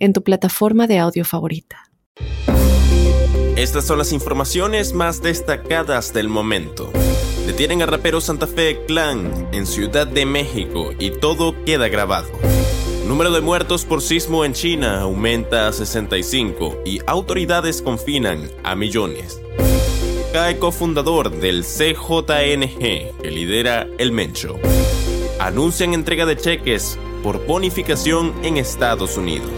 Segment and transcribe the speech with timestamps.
[0.00, 1.90] en tu plataforma de audio favorita.
[3.56, 6.90] Estas son las informaciones más destacadas del momento.
[7.46, 12.28] Detienen a rapero Santa Fe Clan en Ciudad de México y todo queda grabado.
[13.06, 19.42] Número de muertos por sismo en China aumenta a 65 y autoridades confinan a millones.
[20.32, 22.78] Cae cofundador del CJNG
[23.20, 24.58] que lidera el Mencho.
[25.40, 29.50] Anuncian entrega de cheques por bonificación en Estados Unidos.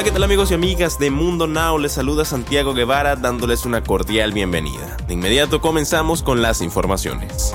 [0.00, 1.78] Hola, ¿qué tal amigos y amigas de Mundo Now?
[1.78, 4.96] Les saluda Santiago Guevara dándoles una cordial bienvenida.
[5.06, 7.52] De inmediato comenzamos con las informaciones.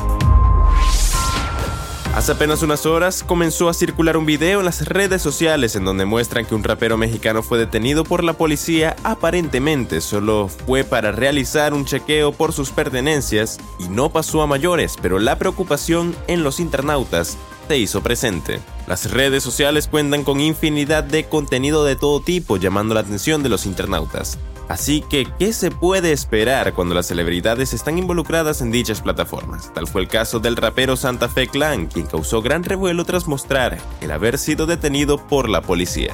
[2.13, 6.05] Hace apenas unas horas comenzó a circular un video en las redes sociales en donde
[6.05, 11.73] muestran que un rapero mexicano fue detenido por la policía aparentemente solo fue para realizar
[11.73, 16.59] un chequeo por sus pertenencias y no pasó a mayores, pero la preocupación en los
[16.59, 18.59] internautas se hizo presente.
[18.87, 23.49] Las redes sociales cuentan con infinidad de contenido de todo tipo llamando la atención de
[23.49, 24.37] los internautas.
[24.67, 29.71] Así que, ¿qué se puede esperar cuando las celebridades están involucradas en dichas plataformas?
[29.73, 33.77] Tal fue el caso del rapero Santa Fe Clan, quien causó gran revuelo tras mostrar
[34.01, 36.13] el haber sido detenido por la policía.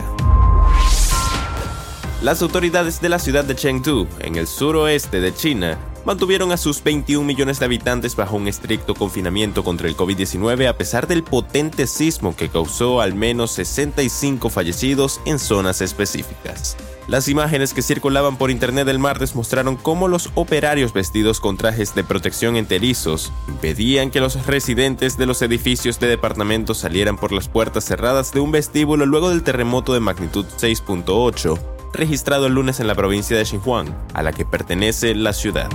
[2.21, 6.83] Las autoridades de la ciudad de Chengdu, en el suroeste de China, mantuvieron a sus
[6.83, 11.87] 21 millones de habitantes bajo un estricto confinamiento contra el COVID-19 a pesar del potente
[11.87, 16.77] sismo que causó al menos 65 fallecidos en zonas específicas.
[17.07, 21.93] Las imágenes que circulaban por internet el martes mostraron cómo los operarios vestidos con trajes
[21.95, 27.47] de protección enterizos impedían que los residentes de los edificios de departamentos salieran por las
[27.47, 31.59] puertas cerradas de un vestíbulo luego del terremoto de magnitud 6.8
[31.93, 35.69] registrado el lunes en la provincia de Xinjiang, a la que pertenece la ciudad.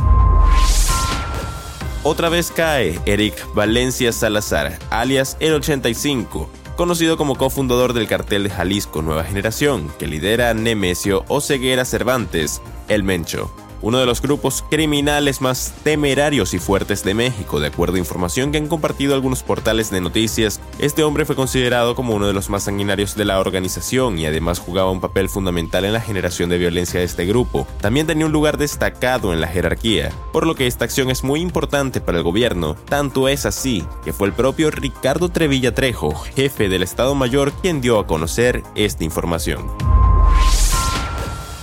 [2.09, 8.51] Otra vez cae Eric Valencia Salazar, alias El 85, conocido como cofundador del cartel de
[8.51, 13.51] Jalisco Nueva Generación, que lidera Nemesio Oseguera Cervantes, El Mencho
[13.83, 18.53] uno de los grupos criminales más temerarios y fuertes de México, de acuerdo a información
[18.53, 20.61] que han compartido algunos portales de noticias.
[20.79, 24.59] Este hombre fue considerado como uno de los más sanguinarios de la organización y además
[24.59, 27.67] jugaba un papel fundamental en la generación de violencia de este grupo.
[27.81, 31.41] También tenía un lugar destacado en la jerarquía, por lo que esta acción es muy
[31.41, 32.75] importante para el gobierno.
[32.89, 37.81] Tanto es así que fue el propio Ricardo Trevilla Trejo, jefe del Estado Mayor, quien
[37.81, 39.86] dio a conocer esta información.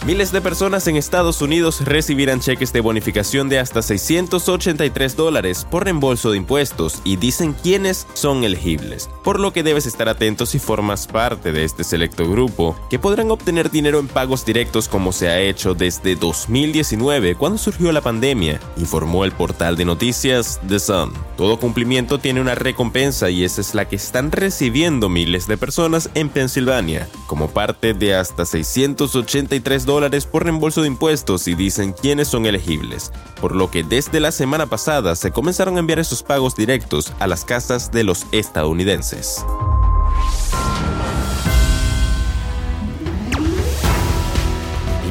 [0.06, 5.86] Miles de personas en Estados Unidos recibirán cheques de bonificación de hasta 683 dólares por
[5.86, 10.60] reembolso de impuestos y dicen quiénes son elegibles, por lo que debes estar atento si
[10.60, 15.30] formas parte de este selecto grupo, que podrán obtener dinero en pagos directos como se
[15.30, 21.14] ha hecho desde 2019 cuando surgió la pandemia, informó el portal de noticias The Sun.
[21.38, 26.10] Todo cumplimiento tiene una recompensa y esa es la que están recibiendo miles de personas
[26.14, 31.94] en Pensilvania, como parte de hasta 683 dólares dólares por reembolso de impuestos y dicen
[31.94, 36.24] quiénes son elegibles, por lo que desde la semana pasada se comenzaron a enviar esos
[36.24, 39.46] pagos directos a las casas de los estadounidenses.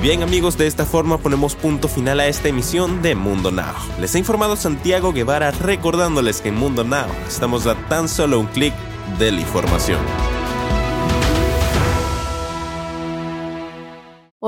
[0.03, 3.77] Bien amigos, de esta forma ponemos punto final a esta emisión de Mundo Now.
[4.01, 8.47] Les ha informado Santiago Guevara recordándoles que en Mundo Now estamos a tan solo un
[8.49, 8.75] clic
[9.21, 10.01] de la información.